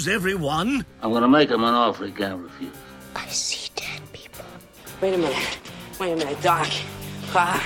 [0.00, 0.84] news, everyone.
[1.02, 2.74] I'm gonna make him an offer he can't refuse.
[3.14, 4.44] I see dead people.
[5.00, 5.58] Wait a minute.
[5.98, 6.68] Wait a minute, Doc.
[7.34, 7.60] Uh,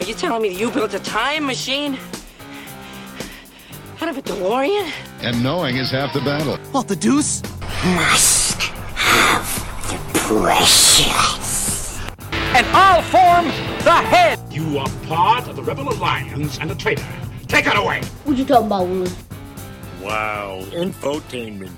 [0.00, 1.98] are you telling me that you built a time machine?
[4.00, 4.90] Out of a DeLorean?
[5.20, 6.56] And knowing is half the battle.
[6.70, 7.42] What the deuce?
[7.84, 8.62] Must
[8.94, 9.48] have
[9.88, 12.00] the precious.
[12.54, 13.46] And I'll form
[13.82, 14.38] the head.
[14.50, 17.06] You are part of the Rebel Alliance and a traitor.
[17.48, 18.02] Take it away.
[18.24, 19.10] What you talking about, Willie?
[20.02, 21.76] Wow, infotainment.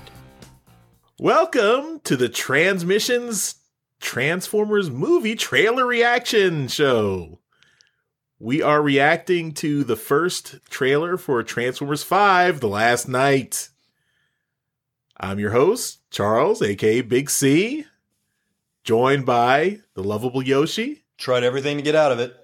[1.19, 3.55] Welcome to the Transmissions
[4.01, 7.37] Transformers movie trailer reaction show.
[8.39, 13.69] We are reacting to the first trailer for Transformers 5 The Last Knight.
[15.17, 17.85] I'm your host, Charles, aka Big C,
[18.83, 22.35] joined by the lovable Yoshi, Tried everything to get out of it.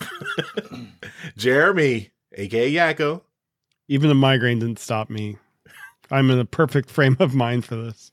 [1.36, 3.22] Jeremy, aka Yakko,
[3.90, 5.36] Even the migraine didn't stop me.
[6.12, 8.12] I'm in a perfect frame of mind for this.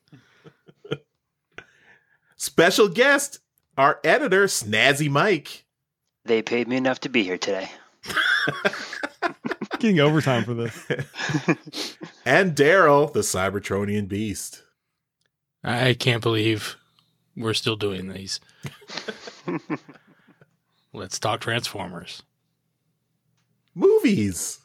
[2.36, 3.38] special guest,
[3.78, 5.66] our editor, Snazzy Mike.
[6.26, 7.70] They paid me enough to be here today.
[9.78, 10.84] Getting overtime for this.
[12.26, 14.64] and Daryl, the Cybertronian beast.
[15.64, 16.76] I can't believe
[17.36, 18.40] we're still doing these.
[20.92, 22.24] Let's talk Transformers.
[23.76, 24.58] Movies.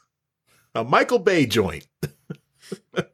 [0.75, 1.87] A Michael Bay joint.
[2.97, 3.05] All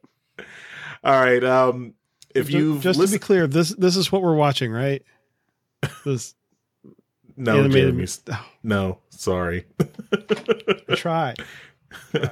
[1.03, 1.43] right.
[1.43, 1.93] Um
[2.35, 5.01] if you just to be clear, this this is what we're watching, right?
[6.05, 6.35] This
[7.37, 8.21] no, animated- Jeremy's-
[8.63, 9.65] no, sorry.
[10.95, 11.33] try.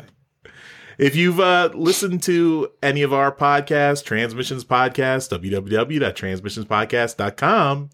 [0.97, 7.89] If you've uh, listened to any of our podcasts, Transmissions Podcast, www.transmissionspodcast.com,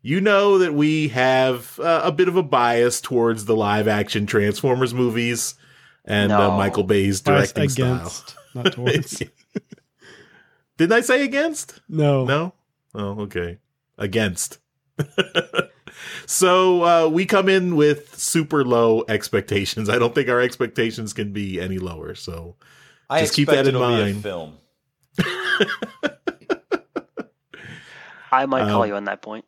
[0.00, 4.24] you know that we have uh, a bit of a bias towards the live action
[4.24, 5.56] Transformers movies
[6.04, 8.62] and uh, Michael Bay's Bias directing against, style.
[8.64, 9.22] not towards.
[10.78, 11.80] Didn't I say against?
[11.88, 12.24] No.
[12.24, 12.54] No?
[12.94, 13.58] Oh, okay.
[13.98, 14.58] Against.
[16.26, 19.88] so uh, we come in with super low expectations.
[19.88, 22.14] I don't think our expectations can be any lower.
[22.14, 22.56] So
[23.08, 24.22] I just keep that in expect a mind.
[24.22, 24.58] film.
[28.32, 29.44] I might call Um, you on that point.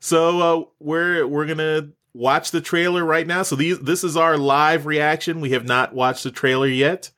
[0.00, 3.42] so uh, we're we're gonna watch the trailer right now.
[3.42, 5.40] So these this is our live reaction.
[5.40, 7.10] We have not watched the trailer yet.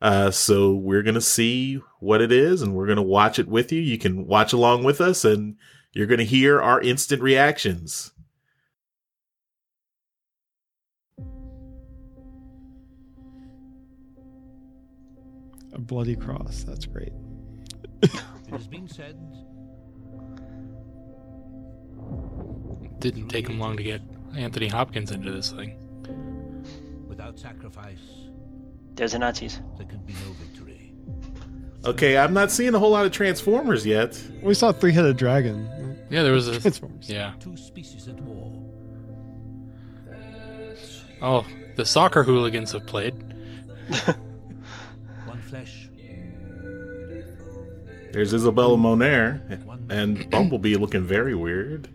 [0.00, 3.80] Uh, so we're gonna see what it is, and we're gonna watch it with you.
[3.80, 5.56] You can watch along with us, and
[5.92, 8.12] you're gonna hear our instant reactions.
[15.72, 16.64] A bloody cross.
[16.64, 17.12] That's great.
[18.02, 19.16] It has been said
[23.00, 24.00] Didn't take him long to get
[24.36, 25.74] Anthony Hopkins into this thing.
[27.08, 27.98] without sacrifice,
[28.94, 29.60] There's the Nazis.
[29.76, 30.92] there can be no victory.
[31.84, 34.20] Okay, I'm not seeing a whole lot of Transformers yet.
[34.42, 35.68] We saw three headed dragon.
[36.10, 37.08] Yeah, there was a Transformers.
[37.08, 37.32] yeah.
[37.40, 38.52] Two species at war.
[41.20, 41.44] Oh,
[41.76, 43.14] the soccer hooligans have played.
[45.26, 45.88] One flesh,
[48.12, 49.40] There's Isabella Moner
[49.90, 51.88] and Bumblebee looking very weird.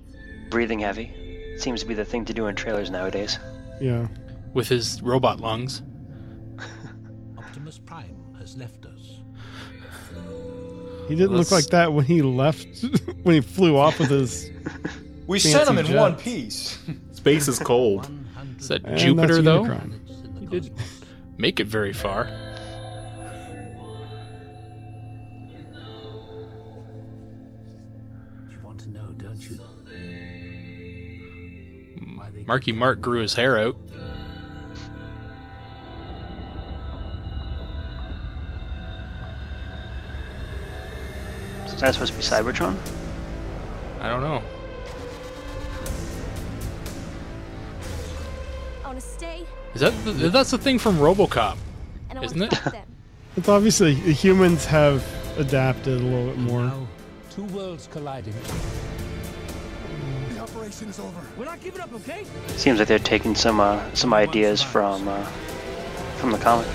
[0.49, 1.11] Breathing heavy.
[1.57, 3.39] Seems to be the thing to do in trailers nowadays.
[3.81, 4.07] Yeah.
[4.53, 5.81] with his robot lungs.
[7.37, 9.19] Optimus Prime has left us.
[11.07, 12.67] He didn't look Let's- like that when he left,
[13.23, 14.49] when he flew off with his.
[15.25, 15.97] We sent him in jets.
[15.97, 16.77] one piece.
[17.13, 18.11] Space is cold.
[18.59, 19.63] Is that And Jupiter though?
[19.63, 20.39] Unicron.
[20.41, 20.73] He did
[21.37, 22.25] make it very far.
[32.45, 33.75] Marky Mark grew his hair out.
[41.65, 42.75] Is that supposed to be Cybertron?
[43.99, 44.41] I don't know.
[48.83, 51.57] I want to stay Is that the, that's the thing from RoboCop,
[52.09, 52.75] and I want isn't it?
[53.35, 55.03] It's obviously the humans have
[55.39, 56.65] adapted a little bit more.
[56.65, 56.87] Now,
[57.31, 58.35] two worlds colliding.
[60.79, 61.21] The over.
[61.37, 62.25] We're not giving up, okay?
[62.47, 65.23] Seems like they're taking some uh, some ideas from uh,
[66.17, 66.67] from the comic.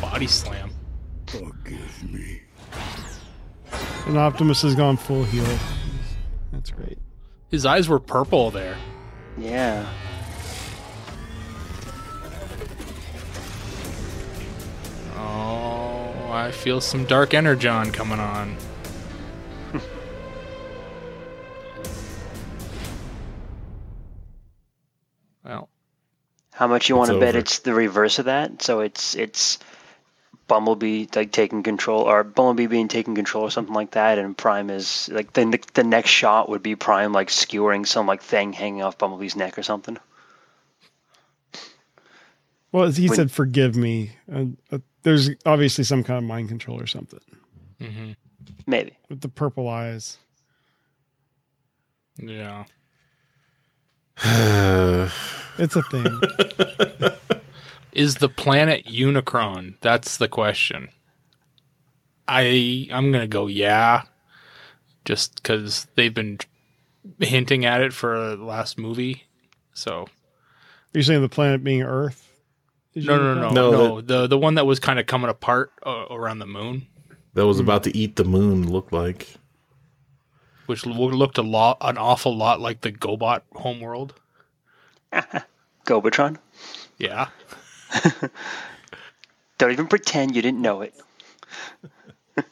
[0.00, 0.70] Body slam.
[1.26, 2.40] Forgive me.
[4.06, 5.58] And Optimus has gone full heel.
[6.52, 6.98] That's great.
[7.48, 8.76] His eyes were purple there.
[9.36, 9.86] Yeah.
[16.30, 18.56] Oh, I feel some dark energon coming on.
[25.44, 25.68] well,
[26.52, 28.62] How much you want to bet it's the reverse of that?
[28.62, 29.58] So it's it's
[30.46, 34.70] Bumblebee like taking control, or Bumblebee being taken control, or something like that, and Prime
[34.70, 38.82] is like the the next shot would be Prime like skewering some like thing hanging
[38.82, 39.98] off Bumblebee's neck or something.
[42.70, 46.80] Well, he When- said, "Forgive me." Uh, uh, there's obviously some kind of mind control
[46.80, 47.20] or something
[47.80, 48.12] hmm
[48.66, 48.92] Maybe.
[49.08, 50.18] with the purple eyes.
[52.18, 52.64] yeah.
[55.58, 56.20] It's a thing.
[57.92, 59.74] Is the planet Unicron?
[59.80, 60.88] That's the question.
[62.28, 64.02] I I'm gonna go yeah,
[65.04, 66.38] just because they've been
[67.18, 69.24] hinting at it for the last movie.
[69.74, 70.06] So Are
[70.94, 72.29] You're saying the planet being Earth?
[72.94, 73.54] Is no, no, Unicron?
[73.54, 76.46] no, no, No, The the one that was kind of coming apart uh, around the
[76.46, 76.86] moon,
[77.34, 79.28] That was about to eat the moon, looked like.
[80.66, 84.14] which looked a lot an awful lot like the GoBot homeworld.
[85.86, 86.36] Gobotron.
[86.98, 87.28] Yeah.
[89.58, 90.94] Don't even pretend you didn't know it.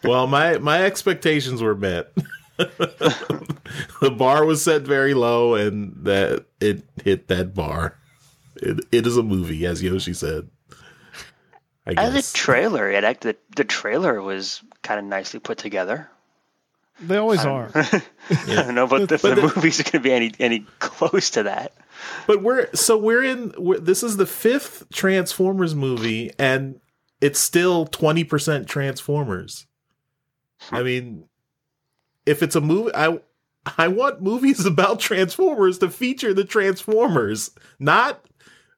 [0.04, 2.12] Well, my my expectations were met.
[2.58, 7.96] the bar was set very low, and that it hit that bar.
[8.62, 10.48] It, it is a movie, as Yoshi said.
[11.86, 12.04] I guess.
[12.06, 12.30] As guess.
[12.32, 16.08] a trailer, it act the, the trailer was kind of nicely put together.
[17.00, 17.70] They always are.
[17.74, 18.02] I
[18.46, 21.30] don't know about if But the the- movies are going to be any any close
[21.30, 21.72] to that.
[22.26, 23.54] But we're so we're in.
[23.56, 26.80] We're, this is the fifth Transformers movie, and
[27.20, 29.66] it's still twenty percent Transformers.
[30.72, 31.24] I mean,
[32.26, 33.20] if it's a movie, I
[33.76, 38.24] I want movies about Transformers to feature the Transformers, not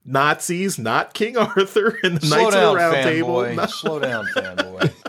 [0.04, 3.02] Nazis, not King Arthur and the Slow Knights down, of the Round fanboy.
[3.04, 3.54] Table.
[3.54, 4.92] not- Slow down, fanboy.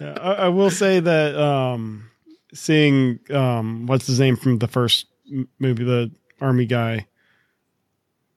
[0.00, 2.08] Yeah, I, I will say that um,
[2.54, 5.06] seeing um, what's his name from the first
[5.58, 7.06] movie, the army guy.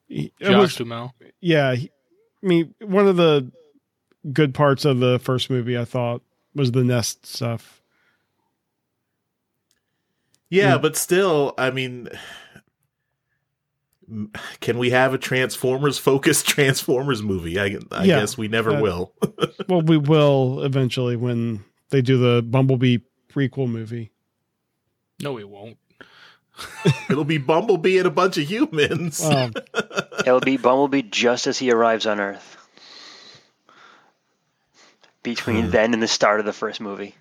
[0.08, 1.14] he- Josh was- Duhamel.
[1.40, 1.92] yeah, he,
[2.44, 3.52] I mean, one of the
[4.34, 6.24] good parts of the first movie, I thought,
[6.56, 7.80] was the nest stuff.
[10.50, 10.78] Yeah, Yeah.
[10.80, 12.20] but still, I mean, m-
[14.60, 17.60] can we have a Transformers focused Transformers movie?
[17.60, 19.14] I, I Yeah, guess we never that- will.
[19.70, 23.00] well, we will eventually when they do the Bumblebee
[23.32, 24.12] prequel movie.
[25.22, 25.78] No, we won't.
[27.10, 29.24] It'll be Bumblebee and a bunch of humans.
[29.24, 29.54] Um,
[30.20, 32.58] It'll be Bumblebee just as he arrives on Earth.
[35.24, 37.16] Between then and the start of the first movie.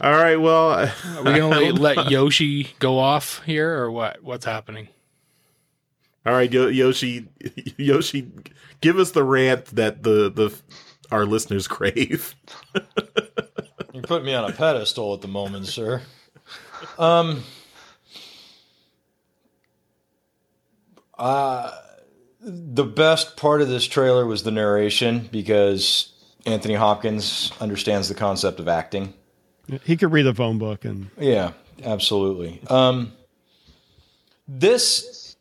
[0.00, 0.92] All right, well, Are
[1.22, 4.22] we gonna let, let Yoshi go off here, or what?
[4.22, 4.88] What's happening?
[6.24, 7.28] all right, Yoshi,
[7.76, 8.30] Yoshi,
[8.80, 10.56] give us the rant that the the
[11.10, 12.34] our listeners crave.
[13.92, 16.02] You're putting me on a pedestal at the moment, sir.
[16.98, 17.42] Um.
[21.18, 21.70] Uh,
[22.40, 26.12] the best part of this trailer was the narration because
[26.46, 29.14] Anthony Hopkins understands the concept of acting.
[29.84, 32.60] He could read a phone book and Yeah, absolutely.
[32.68, 33.12] Um,
[34.48, 35.36] this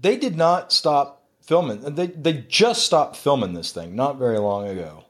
[0.00, 1.80] they did not stop filming.
[1.94, 5.04] They they just stopped filming this thing not very long ago.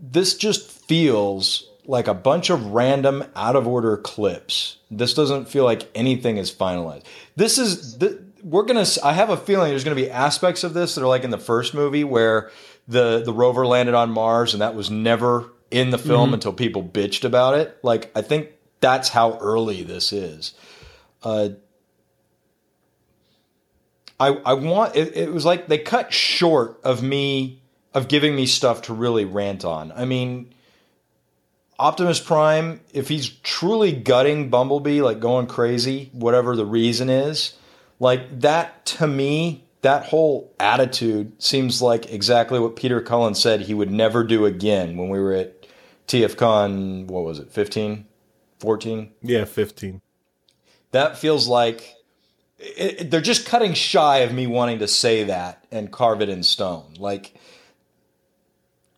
[0.00, 4.76] This just feels like a bunch of random out of order clips.
[4.90, 7.04] This doesn't feel like anything is finalized.
[7.34, 8.86] This is th- we're gonna.
[9.02, 11.38] I have a feeling there's gonna be aspects of this that are like in the
[11.38, 12.50] first movie where
[12.86, 16.34] the the rover landed on Mars and that was never in the film Mhm.
[16.34, 17.76] until people bitched about it.
[17.82, 18.48] Like I think
[18.80, 20.54] that's how early this is.
[21.22, 21.50] Uh,
[24.20, 27.60] I I want it, it was like they cut short of me
[27.94, 29.92] of giving me stuff to really rant on.
[29.92, 30.52] I mean,
[31.78, 37.54] Optimus Prime, if he's truly gutting Bumblebee, like going crazy, whatever the reason is,
[38.00, 43.74] like that to me, that whole attitude seems like exactly what Peter Cullen said he
[43.74, 45.57] would never do again when we were at
[46.08, 48.06] TFCon, what was it, 15,
[48.58, 49.12] 14?
[49.22, 50.00] Yeah, 15.
[50.90, 51.94] That feels like
[52.58, 56.28] it, it- they're just cutting shy of me wanting to say that and carve it
[56.28, 56.94] in stone.
[56.98, 57.34] Like,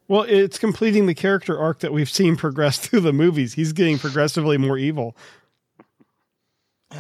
[0.09, 3.55] well, it's completing the character arc that we've seen progress through the movies.
[3.55, 5.17] He's getting progressively more evil.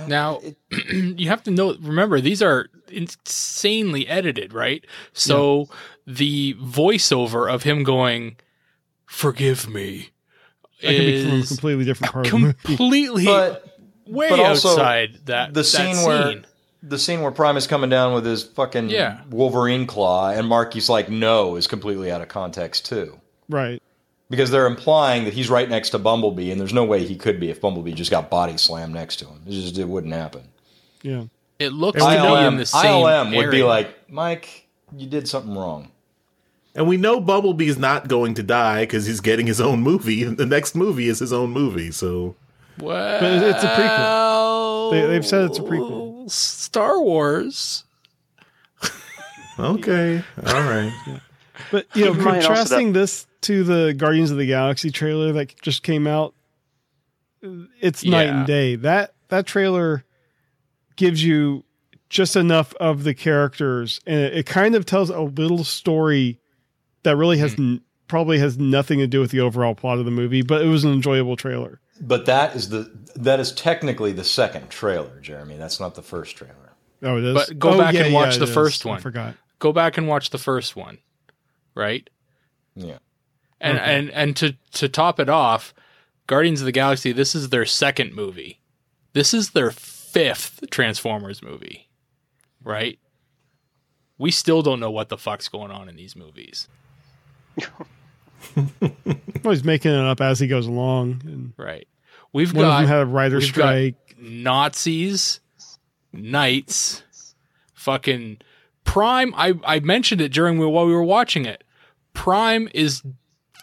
[0.06, 0.40] Now,
[0.92, 1.74] you have to know.
[1.80, 4.84] Remember, these are insanely edited, right?
[5.12, 5.68] So
[6.06, 8.36] the voiceover of him going,
[9.10, 10.10] "Forgive me,"
[10.82, 12.56] That can be from a completely different part of the movie.
[12.62, 13.66] completely But-
[14.06, 16.42] way but also outside that the that scene where
[16.82, 19.18] the scene where Prime is coming down with his fucking Yeah.
[19.30, 23.82] Wolverine claw, and Marky's like, "No," is completely out of context too, Right.
[24.30, 27.38] because they're implying that he's right next to Bumblebee, and there's no way he could
[27.38, 29.42] be if Bumblebee just got body slammed next to him.
[29.46, 30.44] It just it wouldn't happen.
[31.02, 31.24] Yeah.
[31.58, 35.28] It looks to me in ILM, the same ILM would be like, Mike, you did
[35.28, 35.88] something wrong.
[36.74, 40.24] And we know Bumblebee's not going to die because he's getting his own movie.
[40.40, 42.36] The next movie is his own movie, so
[42.78, 44.90] Well, But it's a prequel.
[44.92, 46.30] They, they've said it's a prequel.
[46.30, 47.84] Star Wars.
[49.58, 51.20] okay, all right.
[51.70, 55.60] But you know, Keep in contrasting this to the Guardians of the Galaxy trailer that
[55.60, 56.34] just came out,
[57.80, 58.76] it's night and day.
[58.76, 60.04] That that trailer
[60.96, 61.64] gives you
[62.08, 66.39] just enough of the characters, and it, it kind of tells a little story
[67.02, 67.62] that really has Hmm.
[67.74, 70.42] n- probably has nothing to do with the overall plot of the movie.
[70.42, 71.80] But it was an enjoyable trailer.
[72.00, 75.56] But that is the that is technically the second trailer, Jeremy.
[75.56, 76.72] That's not the first trailer.
[77.02, 77.34] Oh, it is.
[77.34, 79.00] But go Oh, back yeah, and watch yeah, the first I one.
[79.00, 79.34] forgot.
[79.58, 80.98] Go back and watch the first one.
[81.74, 82.08] Right?
[82.74, 82.98] Yeah.
[83.60, 83.94] And Okay.
[83.98, 85.72] and and to to top it off,
[86.26, 88.60] Guardians of the Galaxy, this is their second movie.
[89.12, 91.88] This is their fifth Transformers movie.
[92.64, 92.98] Right?
[94.18, 96.68] We still don't know what the fuck's going on in these movies.
[99.42, 101.22] Well, he's making it up as he goes along.
[101.24, 101.88] And Right.
[102.32, 103.94] We've one of got them had a writer strike.
[104.18, 105.40] Nazis,
[106.12, 107.02] knights,
[107.74, 108.38] fucking
[108.84, 109.32] Prime.
[109.36, 111.64] I, I mentioned it during while we were watching it.
[112.12, 113.02] Prime is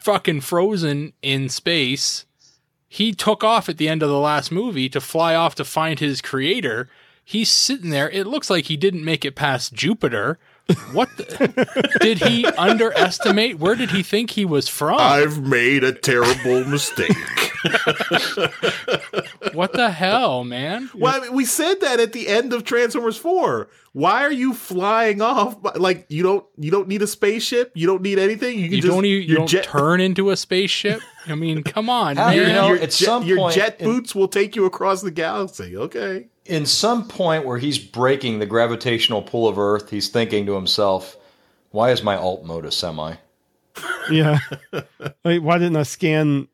[0.01, 2.25] fucking frozen in space.
[2.87, 5.99] He took off at the end of the last movie to fly off to find
[5.99, 6.89] his creator.
[7.23, 8.09] He's sitting there.
[8.09, 10.39] It looks like he didn't make it past Jupiter.
[10.91, 13.57] What the, did he underestimate?
[13.59, 14.99] Where did he think he was from?
[14.99, 17.15] I've made a terrible mistake.
[19.53, 20.89] what the hell, man?
[20.93, 23.69] Well, I mean, we said that at the end of Transformers Four.
[23.93, 25.57] Why are you flying off?
[25.75, 27.71] Like you don't you don't need a spaceship.
[27.73, 28.59] You don't need anything.
[28.59, 31.01] You can You just don't even you don't jet, turn into a spaceship.
[31.25, 32.35] I mean, come on, man.
[32.35, 35.01] you know, your at jet, some your point jet in- boots will take you across
[35.01, 35.75] the galaxy.
[35.75, 36.27] Okay.
[36.47, 41.17] In some point where he's breaking the gravitational pull of Earth, he's thinking to himself,
[41.71, 43.15] "Why is my alt mode a semi?"
[44.09, 44.39] Yeah.
[45.23, 46.47] Wait, why didn't I scan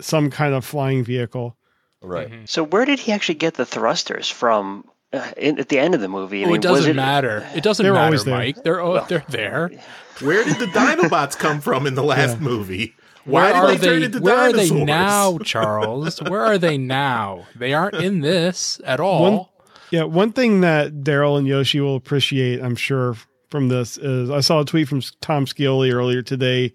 [0.00, 1.56] some kind of flying vehicle?
[2.02, 2.48] Right.
[2.48, 4.88] So where did he actually get the thrusters from?
[5.12, 7.46] Uh, in, at the end of the movie, I Oh, it doesn't matter.
[7.54, 8.36] It doesn't They're matter, always there.
[8.36, 8.64] Mike.
[8.64, 9.70] They're oh, they're there.
[10.20, 12.94] Where did the Dinobots come from in the last movie?
[13.24, 14.06] Why Where are they, turn they?
[14.06, 16.20] into Where are they now, Charles?
[16.22, 17.46] Where are they now?
[17.56, 19.22] They aren't in this at all.
[19.22, 19.46] One,
[19.90, 23.16] yeah, one thing that Daryl and Yoshi will appreciate, I'm sure,
[23.54, 26.72] from this is I saw a tweet from Tom Scioli earlier today.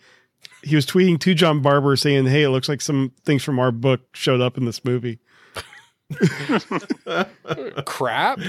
[0.64, 3.72] He was tweeting to John Barber saying, "Hey, it looks like some things from our
[3.72, 5.20] book showed up in this movie."
[7.86, 8.40] crap.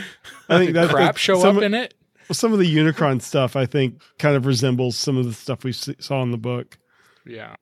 [0.48, 1.94] I think that crap show some, up in it.
[2.30, 5.72] Some of the Unicron stuff, I think, kind of resembles some of the stuff we
[5.72, 6.78] saw in the book.
[7.26, 7.56] Yeah.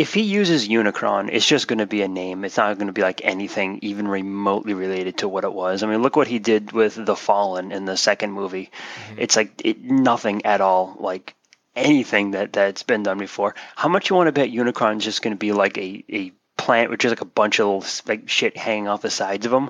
[0.00, 2.46] If he uses Unicron, it's just going to be a name.
[2.46, 5.82] It's not going to be like anything even remotely related to what it was.
[5.82, 8.70] I mean, look what he did with The Fallen in the second movie.
[8.70, 9.14] Mm-hmm.
[9.18, 11.34] It's like it, nothing at all like
[11.76, 13.54] anything that that's been done before.
[13.76, 16.88] How much you want to bet Unicron's just going to be like a a plant,
[16.88, 19.68] which is like a bunch of little like shit hanging off the sides of them?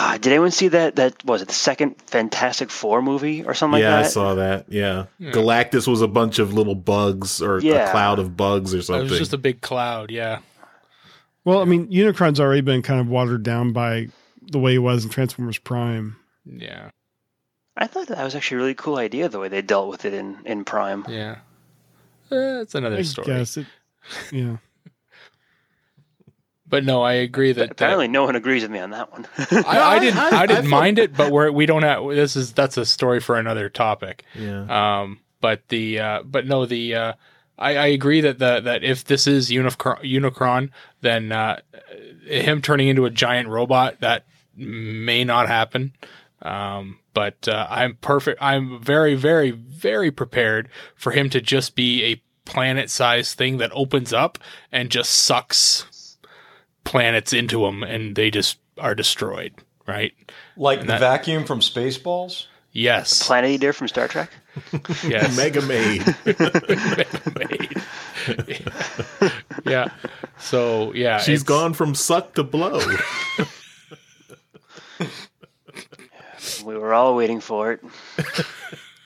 [0.00, 0.94] Uh, did anyone see that?
[0.94, 1.48] That was it.
[1.48, 4.04] The second Fantastic Four movie or something yeah, like that.
[4.04, 4.66] Yeah, I saw that.
[4.68, 5.06] Yeah.
[5.20, 9.06] Galactus was a bunch of little bugs or a cloud of bugs or something.
[9.06, 10.12] It was just a big cloud.
[10.12, 10.38] Yeah.
[11.44, 14.06] Well, I mean, Unicron's already been kind of watered down by
[14.40, 16.16] the way he was in Transformers Prime.
[16.46, 16.90] Yeah.
[17.76, 20.14] I thought that was actually a really cool idea the way they dealt with it
[20.14, 21.06] in in Prime.
[21.08, 21.38] Yeah.
[22.30, 23.26] Uh, That's another I story.
[23.26, 23.66] guess it.
[24.30, 24.58] Yeah.
[26.68, 29.26] But no, I agree that, that Apparently, no one agrees with me on that one.
[29.38, 30.18] I, I didn't.
[30.18, 32.06] I, I- I didn't felt- mind it, but we're we don't have.
[32.08, 34.24] This is that's a story for another topic.
[34.34, 35.00] yeah.
[35.00, 37.12] Um, but the uh, but no, the uh,
[37.58, 40.70] I, I agree that the that if this is Unicron, Unicron
[41.00, 41.60] then uh,
[42.26, 44.24] him turning into a giant robot that
[44.56, 45.92] may not happen.
[46.42, 48.40] Um, but uh, I'm perfect.
[48.42, 54.12] I'm very, very, very prepared for him to just be a planet-sized thing that opens
[54.12, 54.38] up
[54.72, 55.84] and just sucks
[56.88, 59.52] planets into them, and they just are destroyed.
[59.86, 60.12] Right?
[60.56, 62.46] Like And the that- vacuum from Spaceballs.
[62.72, 63.26] Yes.
[63.26, 64.30] Planet Eater from Star Trek.
[65.06, 65.34] yes.
[65.36, 66.04] Mega Maid.
[67.38, 67.82] Made.
[69.64, 69.88] yeah.
[70.38, 72.80] So yeah, she's gone from suck to blow.
[76.64, 77.80] We were all waiting for it.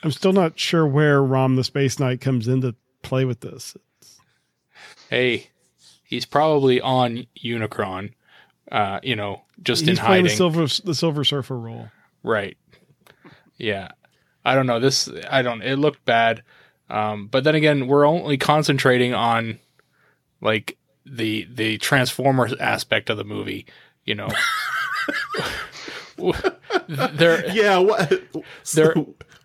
[0.03, 3.77] I'm still not sure where Rom the Space Knight comes into play with this.
[5.11, 5.49] Hey,
[6.13, 8.13] he's probably on Unicron.
[8.71, 10.25] Uh, you know, just He's in hiding.
[10.25, 11.89] the Silver the Silver Surfer role.
[12.23, 12.59] Right.
[13.57, 13.89] Yeah.
[14.45, 14.79] I don't know.
[14.79, 16.43] This I don't it looked bad.
[16.91, 19.59] Um, but then again, we're only concentrating on
[20.43, 20.77] like
[21.07, 23.65] the the Transformers aspect of the movie,
[24.05, 24.29] you know.
[26.89, 28.13] there yeah, what
[28.75, 28.95] there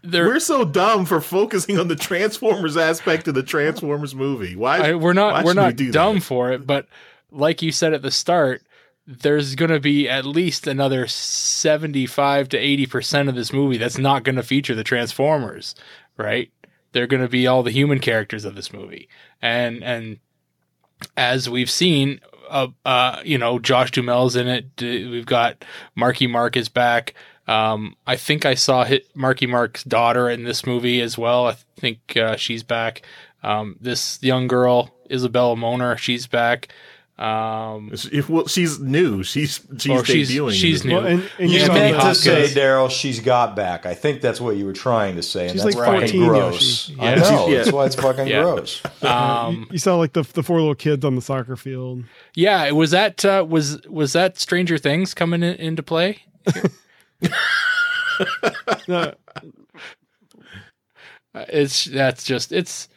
[0.03, 4.55] there we're so dumb for focusing on the Transformers aspect of the Transformers movie.
[4.55, 6.23] Why I, we're not why we're we not do dumb that?
[6.23, 6.87] for it, but
[7.31, 8.61] like you said at the start,
[9.05, 14.23] there's going to be at least another 75 to 80% of this movie that's not
[14.23, 15.75] going to feature the Transformers,
[16.17, 16.51] right?
[16.91, 19.07] They're going to be all the human characters of this movie.
[19.41, 20.19] And and
[21.15, 24.65] as we've seen uh, uh you know, Josh Duhamel's in it.
[24.79, 25.63] We've got
[25.95, 27.13] Marky Mark is back.
[27.47, 31.47] Um, I think I saw hit Marky Mark's daughter in this movie as well.
[31.47, 33.03] I think uh, she's back.
[33.41, 36.67] Um, this young girl, Isabella Moner, she's back.
[37.19, 39.23] Um, if, well, she's new.
[39.23, 40.51] She's she's Oh, she's- debuting.
[40.53, 40.93] she's new.
[40.97, 43.87] Well, and, and You you meant to say, Daryl, she's got back.
[43.87, 46.27] I think that's what you were trying to say, and She's that's like fucking 14,
[46.27, 46.89] gross.
[46.89, 47.01] Yoshi.
[47.01, 47.47] I know.
[47.47, 47.57] Yeah.
[47.57, 48.43] That's why it's fucking Yeah.
[48.43, 48.83] gross.
[49.03, 52.03] um, You saw like the the four little kids on the soccer field.
[52.35, 56.19] yeah, was that uh, was was that Stranger Things coming in, into play?
[58.87, 59.13] No,
[61.35, 62.87] Uh, It's that's just it's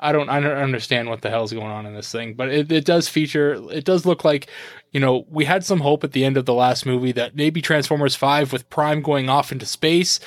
[0.00, 2.70] I don't I don't understand what the hell's going on in this thing, but it,
[2.70, 4.48] it does feature it does look like
[4.92, 7.60] you know we had some hope at the end of the last movie that maybe
[7.60, 10.20] Transformers Five with Prime going off into space,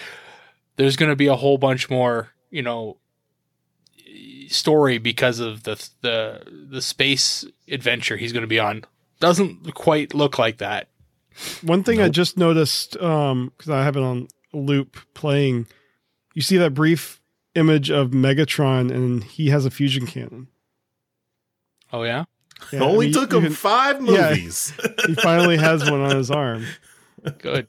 [0.76, 2.98] there's going to be a whole bunch more you know
[4.50, 8.84] story because of the the the space adventure he's going to be on.
[9.20, 10.90] Doesn't quite look like that.
[11.62, 15.68] One thing I just noticed, um, because I have it on loop playing,
[16.34, 17.21] you see that brief
[17.56, 20.48] image of Megatron, and he has a fusion cannon.
[21.94, 22.26] Oh yeah,
[22.72, 24.30] Yeah, It only I mean, took you him can- five Yeah.
[24.30, 24.74] movies.
[25.08, 26.66] He finally has one on his arm.
[27.40, 27.68] good.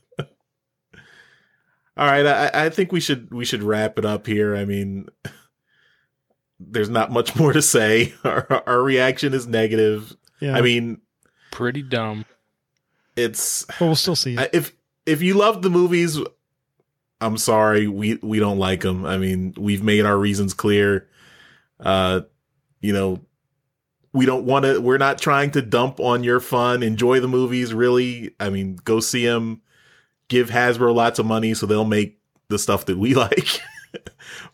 [1.94, 4.56] All right, I, I think we should we should wrap it up here.
[4.56, 5.08] I mean,
[6.58, 8.14] there's not much more to say.
[8.24, 10.16] Our, our reaction is negative.
[10.40, 11.00] Yeah, I mean,
[11.50, 12.24] Pretty dumb.
[13.14, 14.50] it's but we'll still see it.
[14.54, 14.72] if
[15.04, 16.18] if you love the movies,
[17.22, 19.04] I'm sorry, we we don't like them.
[19.04, 21.08] I mean, we've made our reasons clear.
[21.78, 22.22] Uh,
[22.80, 23.20] you know,
[24.12, 24.80] we don't want to.
[24.80, 26.82] We're not trying to dump on your fun.
[26.82, 28.34] Enjoy the movies, really.
[28.40, 29.62] I mean, go see them.
[30.28, 33.48] Give Hasbro lots of money so they'll make the stuff that we like.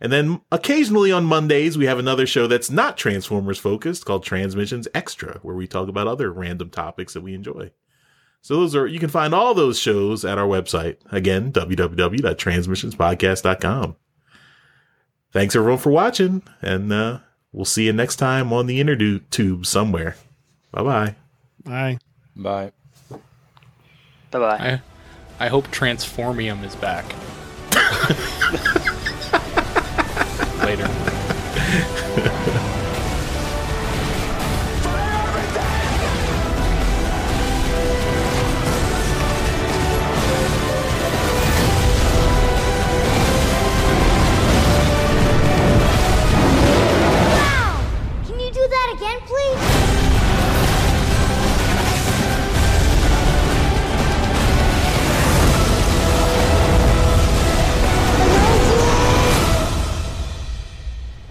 [0.00, 4.86] And then occasionally on Mondays, we have another show that's not Transformers focused called Transmissions
[4.94, 7.72] Extra, where we talk about other random topics that we enjoy.
[8.40, 10.98] So those are you can find all those shows at our website.
[11.10, 13.96] Again, www.transmissionspodcast.com.
[15.30, 17.18] Thanks everyone for watching, and uh,
[17.52, 20.16] we'll see you next time on the inner tube somewhere.
[20.70, 21.14] Bye bye.
[21.64, 21.98] Bye.
[22.36, 22.72] Bye.
[24.30, 24.58] Bye bye.
[24.58, 24.80] I
[25.40, 27.14] I hope Transformium is back.
[30.68, 31.17] Later.